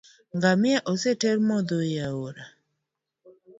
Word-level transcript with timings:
Ngamia 0.35 0.79
oseter 0.91 1.37
modho 1.47 1.79
e 1.91 1.93
aora 2.07 2.45